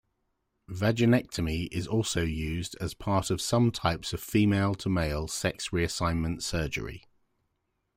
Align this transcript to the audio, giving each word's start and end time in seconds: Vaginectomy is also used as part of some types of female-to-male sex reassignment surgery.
Vaginectomy 0.67 1.67
is 1.71 1.85
also 1.85 2.23
used 2.23 2.75
as 2.81 2.95
part 2.95 3.29
of 3.29 3.39
some 3.39 3.69
types 3.69 4.13
of 4.13 4.19
female-to-male 4.19 5.27
sex 5.27 5.69
reassignment 5.69 6.41
surgery. 6.41 7.03